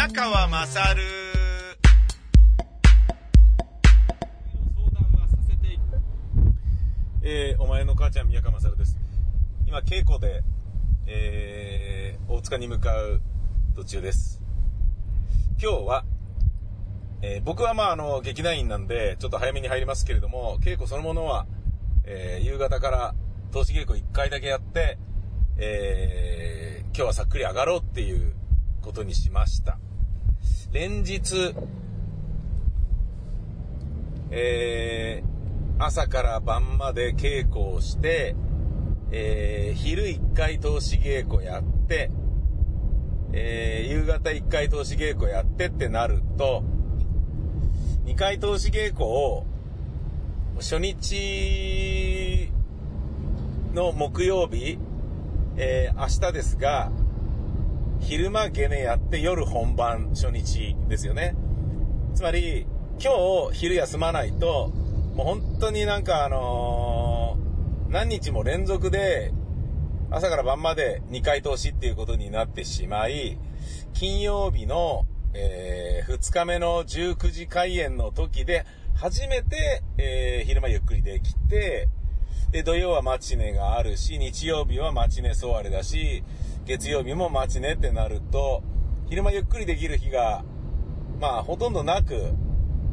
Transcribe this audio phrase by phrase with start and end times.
[0.00, 1.02] 宮川まさる
[7.22, 8.96] えー、お前の母ちゃん宮川まさるです。
[9.66, 10.42] 今稽古で、
[11.06, 13.20] えー、大塚に向かう
[13.76, 14.40] 途中です。
[15.60, 16.04] 今日は、
[17.20, 21.46] えー、僕はまああの劇団員なんでちょっと早めに入りますけれども稽古そのものは、
[22.06, 23.14] えー、夕方から
[23.52, 24.96] 投資稽古1回だけやって
[25.58, 28.32] えー、今日はさっくり上がろうっていう
[28.80, 29.78] ことにしました。
[30.72, 31.52] 連日、
[34.30, 38.36] えー、朝から晩まで稽古をして、
[39.10, 42.12] えー、昼1回投資稽古やって、
[43.32, 46.62] えー、夕方1回投資稽古やってってなると、
[48.04, 49.46] 2回投資稽古を
[50.58, 52.48] 初日
[53.74, 54.78] の木曜日、
[55.56, 56.92] えー、明日ですが、
[58.00, 61.34] 昼間ゲネやって夜本番初日ですよね。
[62.14, 62.66] つまり、
[63.02, 64.72] 今日昼休まないと、
[65.14, 69.32] もう本当になんかあのー、何日も連続で
[70.10, 73.38] 朝から晩まで2回投資っていうことになってしまい、
[73.92, 81.88] 金曜日の、えー、2日目の19時開演の時で初めて、えー、昼間ゆっくりできて、
[82.50, 86.24] で、土曜はマチネがあるし、日曜日はマチネソワレだし、
[86.70, 88.62] 月曜日もマチネってなると、
[89.08, 90.44] 昼間ゆっくりできる日が、
[91.20, 92.32] まあ、ほとんどなく、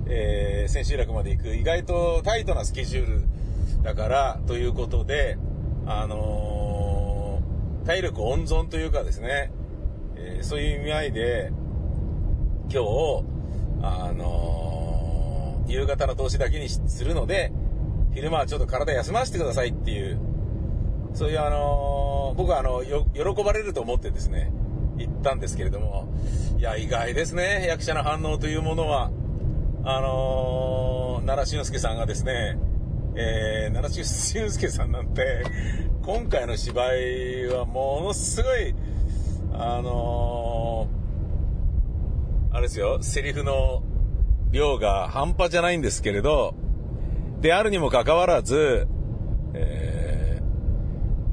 [0.07, 5.37] えー、千秋楽まで行く、意外とタイトなスケジュールだから、ということで、
[5.85, 9.51] あのー、体力温存というかですね、
[10.15, 11.51] えー、そういう意味合いで、
[12.71, 13.25] 今日、
[13.83, 17.51] あのー、夕方の投資だけにするので、
[18.15, 20.19] 昼間はちょっと体休ませてくださいっていう、
[21.13, 24.51] そういうあの僕はあの、喜ばれると思ってですね、
[24.97, 26.07] 言ったんですけれども、
[26.57, 29.11] いや、意外ですね、役者の反応というものは。
[29.89, 32.59] あのー、奈良俊介さんがですね、
[33.15, 35.45] えー、奈良俊介さんなんて、
[36.03, 38.75] 今回の芝居はものすごい、
[39.53, 43.81] あのー、あれですよ、セリフの
[44.51, 46.53] 量が半端じゃないんですけれど、
[47.39, 48.87] であるにもかかわらず、
[49.53, 49.96] えー、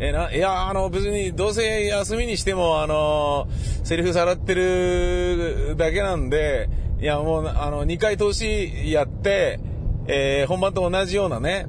[0.09, 3.49] えな、いや、あの、別に、どうせ休みにしても、あの、
[3.85, 6.69] セリフさらってるだけなんで、
[7.01, 9.59] いや、もう、あの、2回投資やって、
[10.07, 11.67] えー、本番と同じようなね、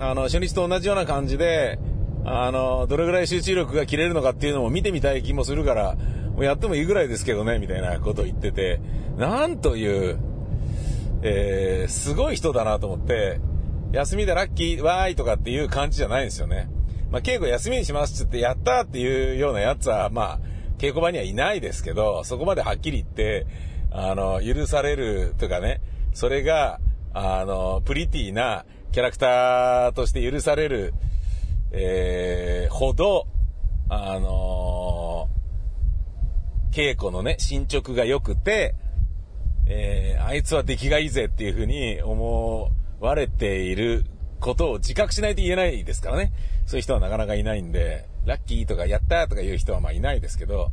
[0.00, 1.78] あの、初日と同じような感じで、
[2.24, 5.96] あの、どれぐらい集中力が切れるのかっていうのも見てみたい気もするから、
[6.32, 8.80] もうやってもいいぐらいですけどね、みたいなことを言ってて、
[9.18, 10.18] なんという、
[11.20, 13.38] えー、すごい人だなと思って、
[13.92, 16.68] 休みでラッキー、わーいとかっていう感じじゃないんですよね。
[17.14, 20.38] まあ、稽古休みにしますって言って、やったっていうようなやつは、まあ、
[20.78, 23.46] 稽古場にはいないですけど、そこまではっきり言って、
[23.92, 25.80] あの、許されるとかね、
[26.12, 26.80] それが、
[27.12, 30.92] あの、プリティなキャラクターとして許される、
[31.70, 33.28] えー、ほど、
[33.88, 35.28] あの
[36.72, 38.74] 稽古のね、進捗が良くて、
[39.68, 44.04] えー、あいつは出来がいいぜっていうふうに思われている
[44.40, 46.32] ことを自覚しないと言えないですからね。
[46.66, 50.70] そういう人はなかなかいないんで、ラッキーとかやったとかいう人はまあいないですけど、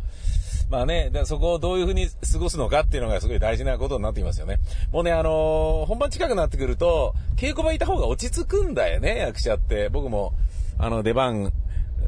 [0.69, 4.57] まあね、そこをどういうふうに過ごすのかっていうのがすごい大事なことになってきますよね。
[4.93, 9.89] もうね、あのー、本番近くなってくると、稽古場いた方が落ち着くんだよね、役者って。
[9.89, 10.33] 僕も、
[10.77, 11.51] あの、出番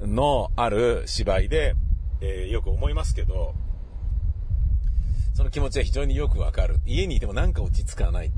[0.06, 1.75] のある芝居で、
[2.22, 3.53] えー、よく思いますけど、
[5.34, 6.80] その気持ちは非常によくわかる。
[6.86, 8.31] 家にいてもなんか落ち着かない。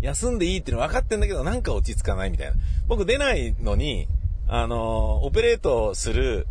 [0.00, 2.54] 休んでいいっていうの分かってんだけど、なんか落ち着かないみたいな。
[2.88, 4.08] 僕出ないのに、
[4.48, 6.46] あの、オペレートする、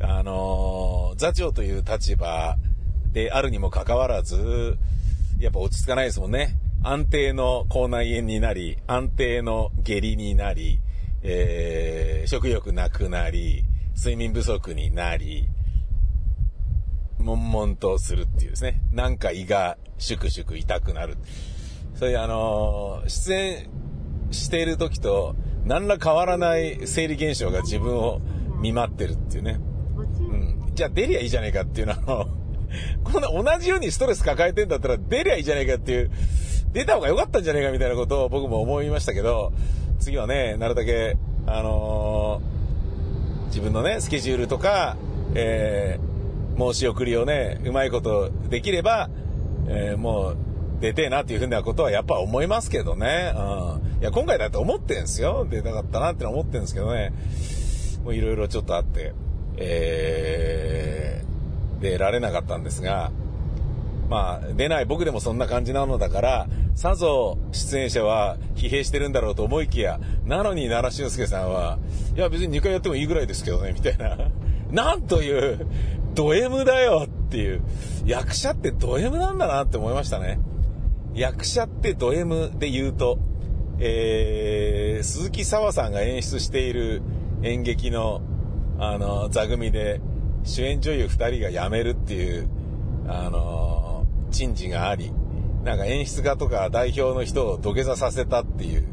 [0.00, 2.56] あの、座長という立場
[3.12, 4.78] であるにもかかわらず、
[5.38, 6.56] やっぱ落ち着かないですもんね。
[6.82, 10.80] 安定の口内炎になり、安定の下痢になり、
[11.22, 13.64] えー、食欲なくなり、
[13.96, 15.48] 睡眠不足になり、
[17.18, 18.80] 悶々とするっていうですね。
[18.92, 21.16] なんか胃がシュクシュク痛くなる。
[21.96, 23.70] そういうあのー、出演
[24.30, 25.34] している時と
[25.64, 28.20] 何ら変わらない生理現象が自分を
[28.60, 29.58] 見舞ってるっていうね。
[29.96, 30.00] う
[30.70, 30.74] ん。
[30.74, 32.26] じゃあ出りゃいいじゃねえかっていうのは、
[33.04, 36.10] こんな同じようにストレス抱えてんだったら出りゃいいじゃねえかっていう、
[36.72, 39.52] 出た方が良かったんじゃねえかみたいなことを僕も思いましたけど、
[39.98, 41.16] 次はね、なるだけ、
[41.46, 44.96] あのー、自分のね、スケジュールとか、
[45.34, 49.08] えー、申し送りをね、うまいことできれば、
[49.68, 50.36] えー、もう、
[50.80, 53.32] 出てえなっていうふうなことはやっぱ思いますけどね。
[53.34, 53.38] う
[53.98, 54.00] ん。
[54.00, 55.46] いや、今回だって思ってんすよ。
[55.48, 57.12] 出たかったなって思ってんですけどね。
[58.04, 59.14] もういろいろちょっとあって、
[59.56, 63.10] えー、出られなかったんですが、
[64.08, 71.78] まあ、出ない僕でもそんな感じなのだから、さぞ出演者は疲弊してるんだろうと思いきや、なのに奈良俊介さんは、
[72.14, 74.16] いや別に2回やってもいいぐらいですけどね、みたいな。
[74.70, 75.66] なんという、
[76.14, 77.62] ド M だよっていう。
[78.04, 80.38] 役者ってド M なんだなって思いましたね。
[81.16, 83.18] 役者ってド M で言うと、
[83.78, 87.02] えー、鈴木沢さんが演出している
[87.42, 88.20] 演劇の、
[88.78, 90.00] あの、座組で、
[90.44, 92.48] 主演女優二人が辞めるっていう、
[93.08, 95.10] あの、珍事があり、
[95.64, 98.86] なんか演出家とか代表の人を土下座させたっていう、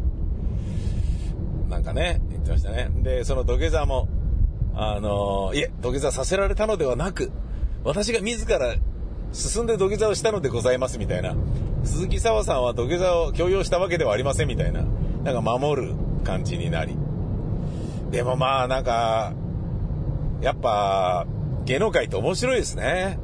[1.70, 2.90] なんかね、言ってましたね。
[3.04, 4.08] で、その土下座も、
[4.76, 7.34] あの、いえ、土下座させられたのではなく、
[7.84, 8.76] 私が自ら
[9.34, 11.36] 進んで土下座をしたのでございますみたいな。
[11.84, 14.84] 鈴木沢さんは土下座を強要したわけではありませんみたいな。
[15.24, 16.96] なんか守る感じになり。
[18.12, 19.34] でもまあなんか、
[20.42, 21.26] やっぱ
[21.66, 23.20] 芸能界って面白いですね。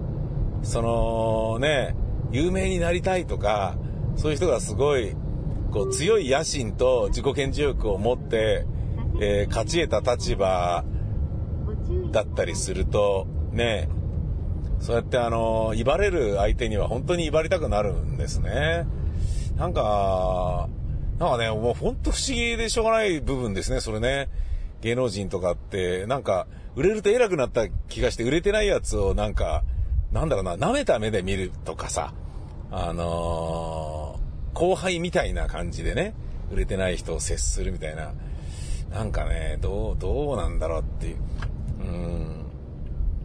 [0.63, 1.95] そのね、
[2.31, 3.75] 有名になりたいとか、
[4.15, 5.15] そういう人がすごい、
[5.71, 8.65] こう強い野心と自己顕示欲を持って、
[9.21, 10.83] えー勝ち得た立場
[12.11, 13.89] だったりすると、ね、
[14.79, 18.85] そうやってあの、威張れる相手には本当に威張りたくなるんですね。
[19.57, 20.69] なんか、
[21.19, 24.29] なんかね、もう本当不思議でしょうがない部分ですね、それね。
[24.81, 29.63] 芸能人とかって、なんか、売れると偉くなった気がして、売れてないやつをなんか、
[30.13, 32.13] なんだろうな、舐めた目で見るとかさ、
[32.71, 36.13] あのー後輩みたいな感じでね、
[36.51, 38.11] 売れてない人を接するみたいな、
[38.91, 41.17] なんかね、どう、どうなんだろうっていう。
[41.79, 42.38] うん。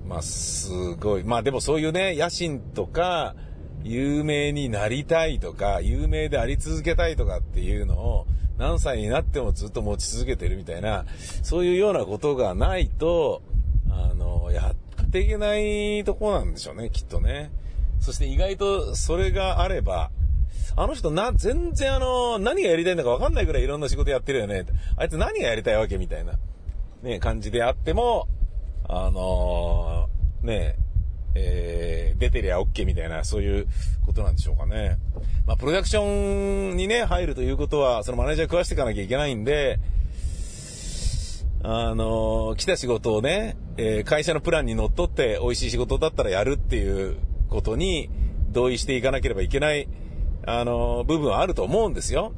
[0.06, 1.24] まあ、すごい。
[1.24, 3.34] まあでもそういうね、野心とか、
[3.84, 8.26] 有名になりたいとか、有名であり続けたいとかっていうのを、
[8.58, 11.04] 何歳になってもずっと持ち続けてるみたいな、
[11.42, 13.42] そういうようなことがないと、
[13.90, 14.72] あの、や
[15.02, 17.50] っていけないとこなんでしょうね、きっとね。
[18.00, 20.10] そして意外とそれがあれば、
[20.76, 24.64] あの人な、全然あの、何がやりたいんだか分かんないぐらいいろんな仕事やってるよね。
[24.96, 26.38] あいつ何がやりたいわけみたいな、
[27.02, 28.28] ね、感じであっても、
[28.88, 30.76] あのーね
[31.34, 33.66] ええー出てりゃ OK みたいな、そういう
[34.06, 34.98] ことなんでしょうかね。
[35.46, 39.78] まあ、プロダクションにね、入るということは、そのマネージャー食わしていかなきゃいけないんで、
[41.62, 47.16] あのー来た仕事をね、えー会社のプランにのっとって美味しい仕事だったらやるっていう
[47.48, 48.10] ことに
[48.50, 49.88] 同意していかなければいけない、
[50.46, 52.32] あのー部分はあると思うんですよ。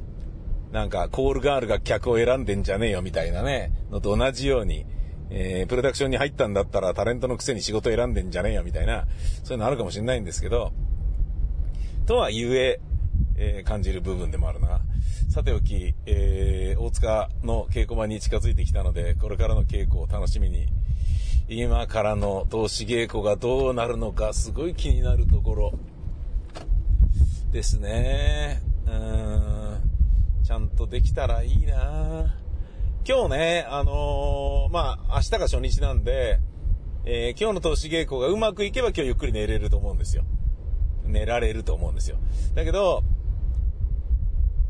[0.72, 4.84] なんか、コールガールが客を選んでんじゃねえよみたいなね、のと同じように、
[5.30, 9.06] えープロダクションに入ったんだったらタレントのくせに仕事選んでんじゃねえよみたいな、
[9.44, 10.72] そういうのあるかもしれないんですけど、
[12.06, 12.80] とはゆえ、
[13.36, 14.80] えー感じる部分でもあるな。
[15.28, 20.66] さておき、えー大塚の稽古場に近づいてきたので、これからの稽古を楽しみに、
[21.48, 25.78] 今からの投資稽古がどうなるのか、すごい気になるところ
[27.52, 28.62] ですね。
[28.86, 29.80] うーん。
[30.44, 32.45] ちゃんとできたらいいなぁ
[33.08, 36.40] 今日ね、あのーまあ、明日が初日なんで、
[37.04, 40.24] えー今日の投資稽古がうまくいけば今日ゆっくり寝れると思うんですよ。
[41.04, 42.16] 寝られると思うんですよ。
[42.56, 43.04] だけど、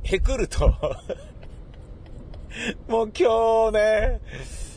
[0.02, 0.68] へくると、
[2.88, 4.20] もう今日ね、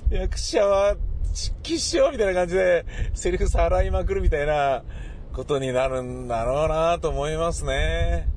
[0.09, 0.95] 役者は、
[1.61, 4.83] きっしょみたいな感じで、セリフさらいまくるみたいな
[5.33, 8.29] ことになるんだろうなと思いますね。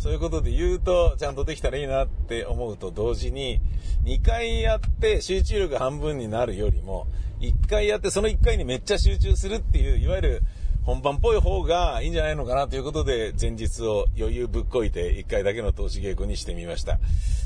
[0.00, 3.60] そういうことで言うと、ちゃんとできたらいいなって思うと同時に、
[4.04, 7.06] 2回やって集中力半分になるよりも、
[7.40, 10.42] 1回やってその1回にめっちゃ集中するっていう、いわゆる
[10.84, 16.98] 本番っぽい方がいいんじゃないのかなということで、前日を余裕ぶっこいて1回だけの投資稽古にしてみました。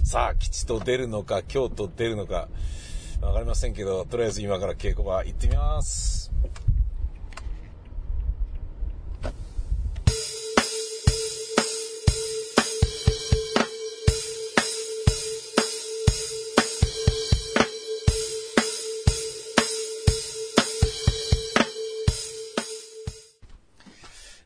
[0.05, 2.47] さあ、吉と出るのか、京と出るのか、
[3.21, 6.24] わかりませんけど、とりあえず今から稽古場行ってみます。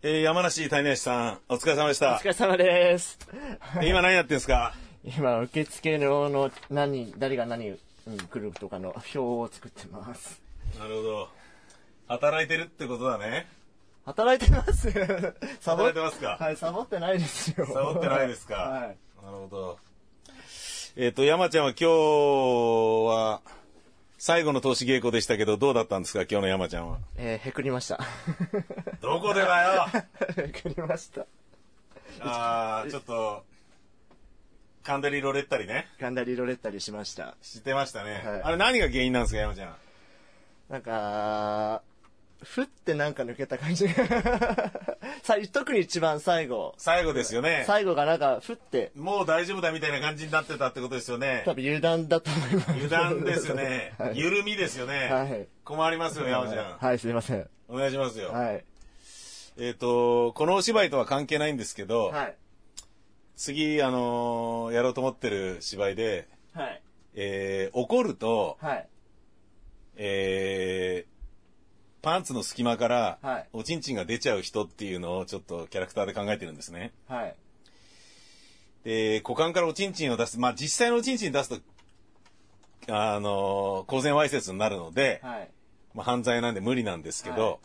[0.02, 2.24] えー、山梨谷梨さん、お疲れ様でしたお疲。
[2.26, 3.18] れ様です。
[3.82, 4.74] 今何やってんすか？
[5.04, 7.70] 今、受付のの何、誰が何
[8.06, 10.40] に来るとかの表を作ってます。
[10.78, 11.28] なるほど。
[12.06, 13.48] 働いてるってことだね。
[14.06, 14.90] 働いてます。
[15.60, 16.36] サ ボ働いてますか？
[16.40, 17.66] はい、サボってないですよ。
[17.66, 18.54] サボってないですか？
[18.54, 18.80] はい。
[18.80, 19.78] なるほど。
[20.96, 23.40] えっ、と、山ちゃんは今日は、
[24.18, 26.22] 最後の投資稽古でしたけど、どうだったんですか？
[26.22, 26.98] 今日の山ちゃんは。
[27.16, 28.00] えー、へくりました。
[29.00, 29.86] どこでだよ？
[30.44, 31.24] へくりました。
[32.20, 33.44] あー、ちょっと、
[34.82, 35.86] カンデリロレったりね。
[36.00, 37.36] ガンダリロレったりしました。
[37.42, 38.22] 知ってましたね。
[38.24, 39.76] はいあれ何が原因なんですか山ちゃん。
[40.68, 41.82] なんか、
[42.42, 43.94] ふってなんか抜けた感じが。
[45.22, 46.74] さ特に一番最後。
[46.78, 47.64] 最後ですよね。
[47.66, 51.42] 最後がなんか、ふって、もう大丈夫だみたいな感じになってたってことですよね。
[51.44, 52.70] 多分油断だと思います。
[52.70, 53.94] 油断ですよね。
[53.98, 54.18] はい。
[54.18, 55.08] 緩みですよね。
[55.12, 56.78] はい困りますよ、山ちゃん。
[56.78, 57.46] はい、すいません。
[57.68, 58.30] お願いしますよ。
[58.32, 58.64] はい。
[59.58, 62.36] えっ、と、このお芝居とは関係ないんですけど、はい。
[63.36, 66.82] 次、あのーやろうと思ってる芝居で、はい。
[67.14, 68.88] えー怒ると、はい。
[69.96, 71.07] えー
[72.02, 76.92] パンツの隙間からはい、おちんちんが出ちゃう人っていうのをちょっとキャラクターで考えてるんですね。
[77.08, 77.34] はい。
[78.84, 80.38] で、股間からおちんちんを出す。
[80.38, 81.58] まあ、実際のおちんちん出すと、
[82.90, 85.50] あのー公然わいせつになるので、はい。
[85.94, 87.58] まあ、犯罪なんで無理なんですけど、はい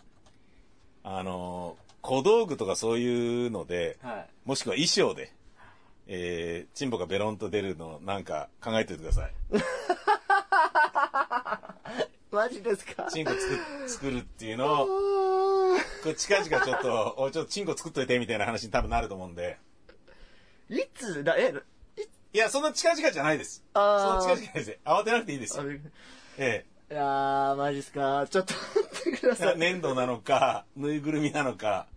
[1.20, 4.30] あのー小道具とかそういうので、はい。
[4.44, 5.32] もしくは衣装で、
[6.08, 9.32] えー、チンポがベロンと出るのなんか考えておいてください。
[12.34, 13.08] マジですか？
[13.12, 19.58] チンコ作っ作るっていうのを、これ近々ちょっと、 おいちょっとチンコ作っといてみたいな話に多分なると思うんで。
[20.70, 21.54] いつだ、え、
[22.34, 23.64] いや、そんな近々じゃないです。
[23.74, 24.78] そんあーな近々です。
[24.86, 25.72] 慌てなくていいですよ。
[25.72, 25.80] い
[26.38, 28.26] えやー、マジっすか？
[28.30, 29.56] ちょっと待ってくださえ。
[29.56, 29.58] い。
[29.60, 31.88] 粘土なのか、ぬいぐるみなのか。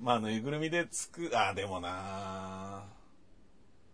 [0.00, 2.84] まあ、ぬいぐるみでつく、あ、でもな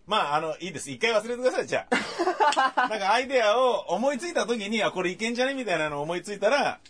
[0.07, 0.91] まあ、あの、いいです。
[0.91, 2.89] 一回忘れてください、じゃあ。
[2.89, 6.81] なんかアイデアを思いついた時に、あ、これいけんじゃねみたいなのを思いついたら、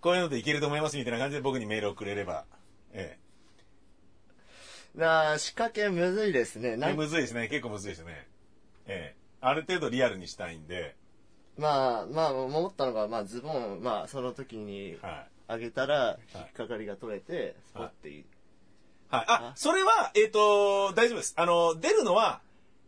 [0.00, 2.44] こういうのでいけると思いますみたいな感じで僕にメールをくれれば。
[2.92, 3.18] え
[4.94, 6.70] なあ、仕掛けむずいですね。
[6.70, 6.76] え。
[6.76, 7.48] なんむずいですね。
[7.48, 8.26] 結構むずいですね。
[8.86, 9.16] ええ。
[9.40, 10.96] ある程度リアルにしたいんで、
[11.58, 15.54] まあ、まあ、思ったのが、まあ、ズボン、まあ、その時にはい。
[15.54, 18.24] 上げたら、引っかかりが取れて、スポッていい。
[19.08, 19.24] はい。
[19.28, 21.34] あ、それは、えっ、と、大丈夫です。
[21.36, 22.40] あの、出るのは、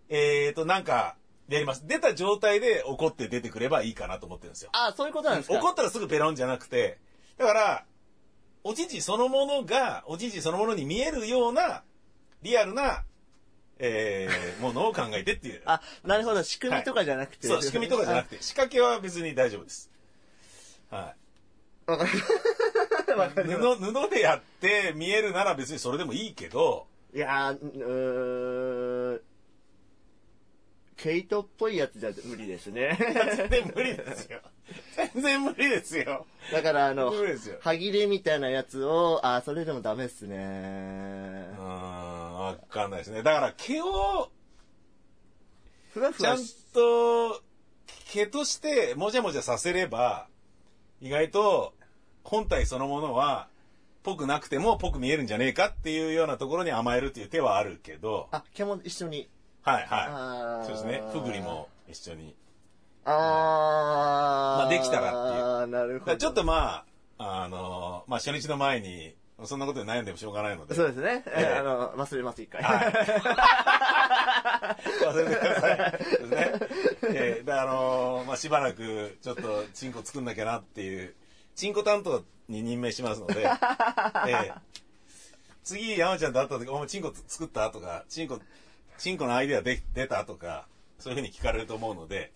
[0.08, 1.16] えっ、と、なんか、
[1.48, 1.86] やります。
[1.86, 4.70] 出た状態で怒って出てくればいいかなと思ってるんですよ。
[4.74, 5.58] あ、そういうことなんですか？
[5.58, 6.98] 怒ったらすぐペロンじゃなくて、
[7.38, 7.84] だから、
[8.64, 11.82] おちんちんそのものが、おちんちんそのものに見えるような、
[12.42, 13.04] リアルな、
[13.78, 15.62] えー、ものを考えてっていう。
[15.66, 16.42] あ、なるほど。
[16.42, 17.46] 仕組みとかじゃなくて。
[17.46, 19.90] そう、仕組みとかじゃなくて、仕掛けは別に大丈夫です。
[20.90, 21.14] は
[21.86, 21.90] い。
[21.90, 22.20] わかり
[23.16, 28.87] ます布、布でやって見えるなら別にそれでもいいけど、いやー、うーん、
[30.98, 32.98] ケイトっぽいやつじゃ無理ですね。
[33.36, 34.40] 全然無理ですよ。
[35.14, 36.26] 全然無理ですよ。
[36.52, 37.12] だから、あの
[37.60, 41.60] 歯切れみたいなやつを、あ、それでもダメっすねう。
[41.60, 43.22] ーん、わかんないですね。
[43.22, 44.30] だから毛を、
[45.94, 46.38] ふわふちゃん
[46.74, 47.42] と、
[48.10, 50.26] 毛としてもじゃもじゃさせれば、
[51.00, 51.74] 意外と
[52.24, 53.48] 本体そのものは、
[54.02, 59.28] ぽくなくてもぽく見えるんじゃねえかっていうようなところに甘えるっていう手はあるけど、あ、毛も一緒に。
[59.72, 60.66] はいあーはい。
[60.66, 61.02] そうですね。
[61.12, 62.34] ふぐりも一緒に。
[63.04, 63.14] あー。
[64.62, 66.16] まあできたらっていうあー、なるほど。
[66.16, 66.84] ちょっとま
[67.18, 70.74] あ、あの、まあ初日の前に、そんなことで悩んでもしょうがないので。
[70.74, 71.22] そうですね。
[71.28, 72.60] えええ あの、忘れます、一回。
[72.62, 72.92] はい。
[75.04, 75.78] 忘れてください。
[75.92, 76.52] ですね。
[77.14, 81.14] えーで、あのーまあ、しばらく、ちょっと、チンコ作んなきゃなっていう、
[81.54, 84.54] チンコ担当に任命しますので、 えー
[85.62, 87.70] 次、山ちゃんと会った時、お前チンコ作った？
[87.70, 88.38] とか、チンコ、
[88.98, 90.66] チンコのアイデアで出たとか、
[90.98, 92.32] そういうふうに聞かれると思うので、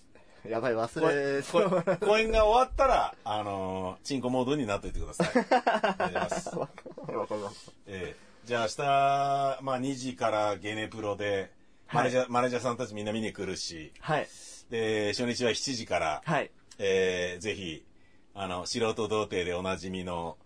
[0.49, 1.71] やばい、忘これそう。
[1.71, 5.28] こ公演が終わったら、あのーチンコモードになっておいてください。
[6.11, 6.57] お願いします。
[6.59, 6.66] わ
[7.26, 7.73] かります。
[7.87, 11.52] ええじゃあ明日、まあ2時からゲネプロで、
[11.92, 14.28] マネージャー、マネージャーさんたちみんな見に来るし、はい。
[14.69, 16.50] で、初日は7時から、はい。
[16.78, 17.85] えーぜひ、
[18.35, 20.38] あの、素人童貞でおなじみの、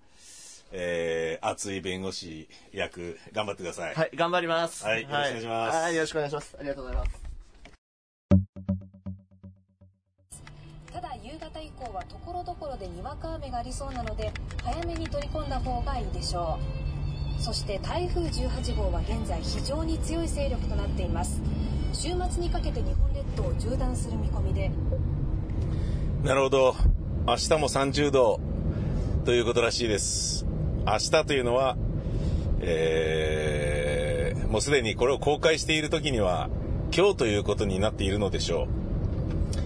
[0.78, 3.94] えー熱い弁護士役、頑張ってください。
[3.94, 4.84] はい、頑張ります。
[4.84, 6.56] はいよろしくお願いしますはい、よろしくお願いします。
[6.58, 7.22] ありがとうございます。
[10.92, 16.58] ただ夕方以降はところどころでにわか雨がありそうなので早めに取り込んだ方がいいでしょ
[17.38, 21.42] うそして台風18号は現在非常に強い勢力となっています
[21.92, 24.70] 週末にかけて日本列島を縦断する見込みで
[26.24, 26.74] なるほど。
[27.28, 28.40] 明日も30度
[29.24, 30.45] ということらしいです。
[30.86, 31.76] 明日というのは、
[32.60, 36.48] えー、もうすでにこれを公開している時には、
[36.96, 38.68] 今日ということになっているのでしょう。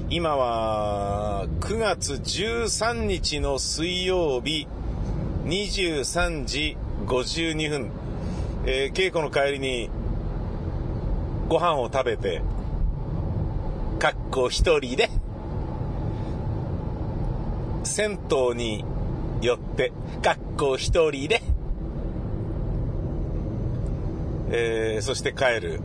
[0.08, 4.66] 今は、9月13日の水曜日、
[5.44, 7.90] 23時52分、
[8.64, 9.90] えー稽古の帰りに、
[11.50, 12.40] ご飯を食べて、
[13.98, 15.10] かっこ一人で、
[17.84, 18.84] 銭湯に
[19.40, 21.40] 寄って、学校一人で、
[24.50, 25.80] えーそして帰る。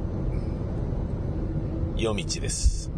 [1.96, 2.92] 夜道です。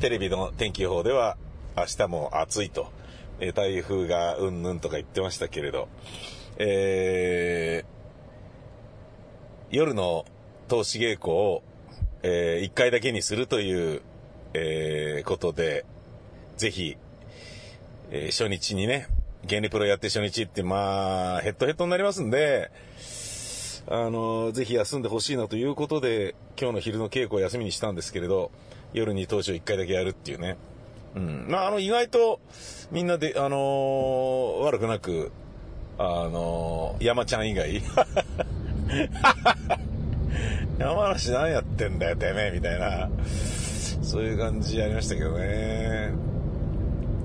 [0.00, 1.36] テレビの天気予報では、
[1.76, 2.90] 明日も暑いと、
[3.38, 5.88] えー台風がうんぬんとか言ってましたけれど、
[6.58, 7.92] えー
[9.70, 10.24] 夜の
[10.66, 11.62] 投資稽古を、
[12.24, 14.02] え1回だけにするという、
[14.54, 15.84] えーことで、
[16.56, 16.96] ぜひ、
[18.10, 19.08] えー初日にね、
[19.48, 22.70] 原理プロやって初日って、まあ、ヘッドヘッドになりますんで、
[23.88, 28.52] あの、ぜひ休んでほしいなということで、今日の昼の稽古を休みにしたんですけれど、
[28.92, 30.56] 夜に投資を1回だけやるっていうね。
[31.16, 31.46] うん。
[31.48, 32.40] まあ、あの、意外と、
[32.92, 35.32] みんなで、あのー悪くなく、
[35.98, 37.82] あのー山ちゃん以外、
[40.78, 43.10] 山梨何やってんだよ、てめえ、みたいな、
[44.02, 46.31] そういう感じありましたけどね。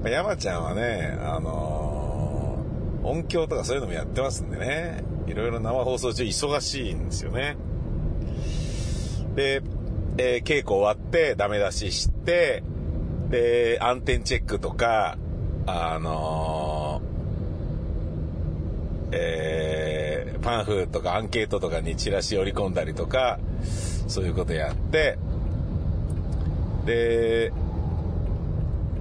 [0.03, 7.55] 山ちゃんはね、あのー音響とかそういうのもやってますんでね、いろいろ生放送中忙しいんですよね。
[9.35, 9.61] で、
[10.17, 12.63] えー稽古終わってダメ出しして、
[13.29, 15.17] で、暗転チェックとか、
[15.65, 23.39] あのーえーパンフとかアンケートとかにチラシ折り込んだりとか、
[24.07, 25.17] そういうことやって、
[26.85, 27.51] で、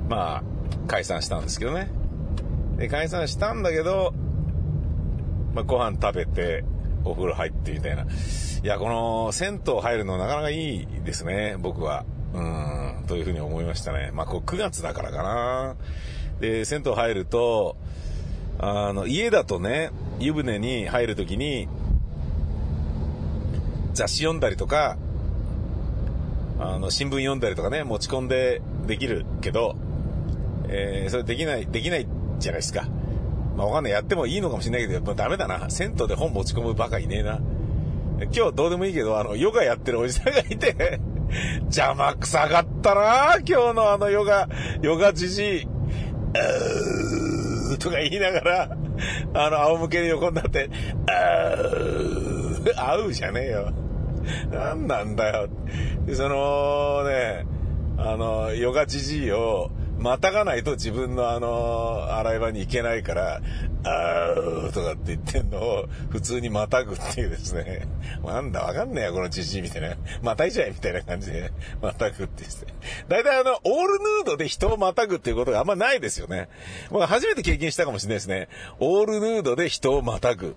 [0.09, 0.43] まあ、
[0.87, 1.91] 解散したんですけどね。
[2.77, 4.13] で、解散したんだけど、
[5.55, 6.65] まあ、ご飯食べて、
[7.05, 8.03] お風呂入ってみたいな。
[8.03, 8.07] い
[8.63, 12.05] や、この、銭湯入るのなかなかいいですね、僕は。
[12.35, 14.11] うん、というふうに思いましたね。
[14.13, 15.77] まあ、こう9月だからかな。
[16.41, 17.77] で、銭湯入ると、
[18.59, 21.69] あの、家だとね、湯船に入るときに、
[23.95, 24.99] 雑誌読んだりとか、
[26.59, 29.77] あの、新聞読んだりとかね、持ち込んでできるけど、
[30.69, 32.07] えーそれできない、できない
[32.39, 32.89] じゃないですか。
[33.57, 33.93] まあわかんない。
[33.93, 35.71] やってもいいのかもしれないけど、もうダメだな。
[35.71, 37.41] 銭湯で本持ち込むバカいねえな。
[38.35, 41.01] 今日どうでもいいけど、あの、ヨガやってるおじさんがいて、
[41.65, 44.49] 邪魔くさかったな今日のあのヨガ、
[44.81, 45.63] ヨガじじい。
[45.65, 48.77] うーとか言いながら、
[49.35, 50.71] あの、仰向けに横になって、
[51.09, 53.73] あー、合うじゃねえよ。
[54.51, 55.49] なんなんだよ。
[56.13, 57.47] そのね、
[57.99, 63.41] あの、ヨガじじいを、またがないと自分のあの、洗い場に行けないから、
[63.85, 67.87] あーとかって言ってんのを、普通にまたぐっていうですね。
[68.25, 69.97] なんだわかんねえよ、このじじいみたいな。
[70.23, 72.75] またいじゃえみたいな感じで、またぐってですね。
[73.09, 76.49] 大体あの、オールヌードで人をまたぐっていうことがあんまないですよね。
[76.91, 78.49] 僕初めて経験したかもしれないですね。
[78.79, 80.57] オールヌードで人をまたぐ。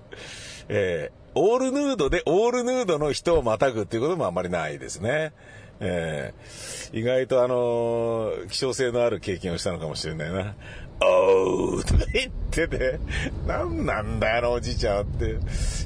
[0.67, 5.31] えーオールヌードでオールヌードの人をまたぐっていうこともあんまりないですね。
[5.79, 10.55] えー意外とあのー希少性のある経験をしたのかもしれないな。
[11.01, 12.99] おーとか言ってて、
[13.47, 15.37] なんなんだよ、あのおじいちゃんって。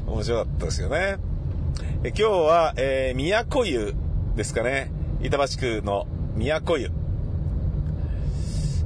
[0.08, 1.18] 面白かったですよね。
[2.04, 3.94] え今日は、えー、宮古湯
[4.36, 4.92] ですかね。
[5.22, 6.92] 板橋区の宮古湯。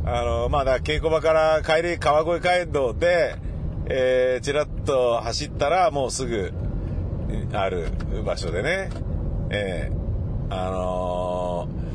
[0.05, 3.35] あの、まあ、だ稽古場から帰り川越街道で、
[3.87, 6.53] えー、ちらっと走ったらもうすぐ
[7.53, 7.87] ある
[8.25, 8.89] 場所でね、
[9.49, 9.96] えー、
[10.49, 11.87] あのー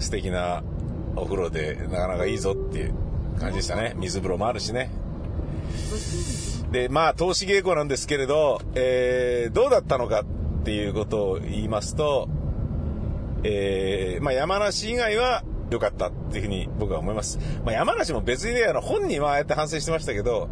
[0.00, 0.62] 素敵な
[1.16, 2.94] お風呂でなかなかいいぞっていう
[3.38, 3.94] 感じでしたね。
[3.96, 4.90] 水風呂もあるしね。
[6.70, 12.28] で、まあ、投資稽古なんですけれど、えー、どうだったのかっていうことを言いますと、
[13.42, 17.38] えー、まあ、山梨以外は良かったっていうふうに僕は思います。
[17.64, 20.48] まあ、山梨も別にね、あの、本人はああやって反省してましたけど、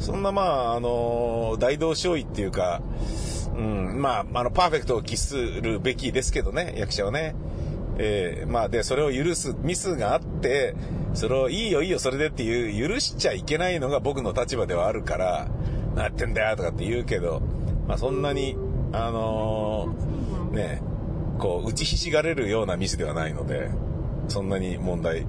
[0.00, 2.82] そんなまあ、あの、大同小異っていうか、
[3.56, 7.34] うん、まあ、あの、パーフェクトを期するべきですけどね、役者はね。
[7.96, 10.74] えーまあ、で、それを許すミスがあって、
[11.14, 15.48] それをいいよいいよそれでっていう、許しちゃいけないのが僕の立場ではあるから、
[15.94, 17.40] なってんだよとかって言うけど、
[17.86, 18.56] まあ、そんなに、
[18.92, 20.82] あのーね、
[21.38, 23.70] こう、打ちひしがれるようなミスではないので、
[24.28, 25.26] そんなに問題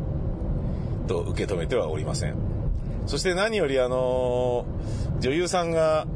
[1.08, 2.36] と受け止めてはおりません。
[3.06, 6.08] そして何よりあのー女優さんが、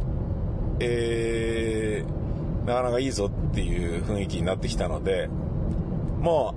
[0.79, 5.27] えー、なかなかいいぞっていう雰囲気になってきたので、
[6.19, 6.55] も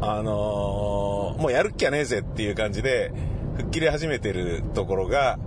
[0.00, 3.12] う、あのーもうやるっきゃねえぜっていう感じで、
[3.56, 5.38] 吹っ切れ始めてるところが、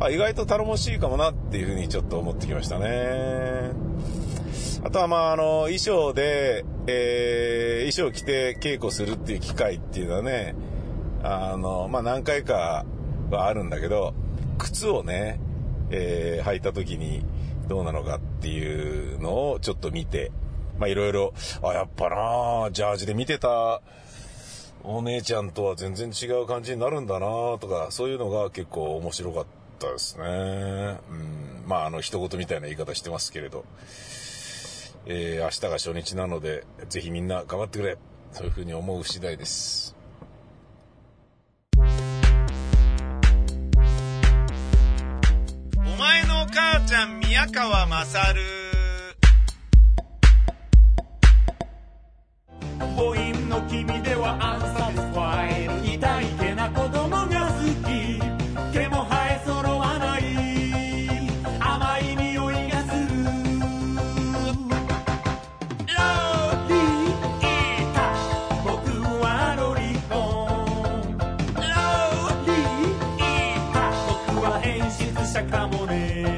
[0.00, 3.70] あ、意外と頼もしいかもなっていうふうにちょっと思ってきましたね。
[4.84, 10.54] あとはまあ、あの、衣装で、えー、衣装着て稽古するっていう機会っていうのはね、
[11.22, 12.84] あの、まあ何回か
[13.30, 14.14] はあるんだけど、
[14.58, 15.40] 靴をね、
[15.90, 17.24] えー履いた時に
[17.68, 20.32] どうなのかっていうのをちょっと見て、
[20.78, 23.80] まあいろいろ、あ、やっぱなジャージで見てた
[24.84, 27.26] お姉ちゃんとは全然違う感じになるんだな
[27.60, 29.46] とか、そういうのが結構面白かっ
[29.78, 30.24] たですね。
[30.24, 31.64] うん。
[31.66, 33.64] まああの、一言みたいな言い方してますけれど。
[35.10, 37.96] えー明日が初日なので、ぜひみんな頑張ってくれ。
[38.32, 39.97] そういうふうに思う次第です。
[47.38, 48.34] 早川勝。
[52.96, 58.18] 母音の君ではアンサティスファイル痛いけな子供が好き
[58.72, 60.20] 毛も生え揃わない
[61.60, 63.06] 甘い匂いがする。
[65.86, 66.02] ロ
[66.66, 67.46] リー
[67.94, 67.96] タ
[68.64, 68.74] 僕
[69.22, 70.18] はロリコ
[70.74, 71.14] ン
[71.54, 71.62] ロ
[72.46, 73.22] リー
[73.72, 73.76] タ
[74.26, 76.37] 僕は変質者かもね